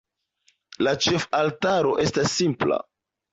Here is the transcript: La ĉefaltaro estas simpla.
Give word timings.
La 0.87 0.93
ĉefaltaro 1.07 1.93
estas 2.07 2.33
simpla. 2.39 2.81